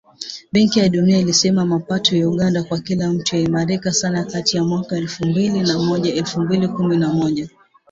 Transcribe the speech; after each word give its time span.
Benki 0.51 0.79
ya 0.79 0.89
Dunia 0.89 1.19
ilisema 1.19 1.65
mapato 1.65 2.17
ya 2.17 2.29
Uganda 2.29 2.63
kwa 2.63 2.79
kila 2.79 3.09
mtu 3.13 3.35
yaliimarika 3.35 3.93
sana 3.93 4.23
kati 4.25 4.57
ya 4.57 4.63
mwaka 4.63 4.95
wa 4.95 5.01
elfu 5.01 5.27
mbili 5.27 5.61
na 5.61 5.79
moja 5.79 6.09
na 6.11 6.17
elfu 6.17 6.41
mbili 6.41 6.67
kumi 6.67 6.97
na 6.97 7.13
moja 7.13 7.49